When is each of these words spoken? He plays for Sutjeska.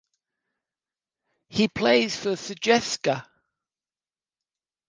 He 1.49 1.67
plays 1.67 2.15
for 2.17 2.29
Sutjeska. 2.31 3.23